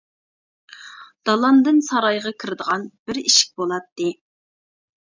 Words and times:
دالاندىن 1.31 1.79
سارايغا 1.89 2.35
كىرىدىغان 2.45 2.89
بىر 3.05 3.25
ئىشىك 3.27 3.55
بولاتتى. 3.63 4.15